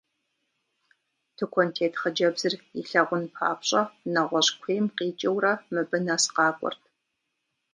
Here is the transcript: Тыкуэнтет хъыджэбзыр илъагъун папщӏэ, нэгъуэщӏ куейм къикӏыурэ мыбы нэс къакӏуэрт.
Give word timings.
Тыкуэнтет 1.35 1.93
хъыджэбзыр 1.99 2.53
илъагъун 2.79 3.23
папщӏэ, 3.35 3.81
нэгъуэщӏ 4.13 4.53
куейм 4.61 4.85
къикӏыурэ 4.97 5.53
мыбы 5.73 5.97
нэс 6.05 6.23
къакӏуэрт. 6.35 6.81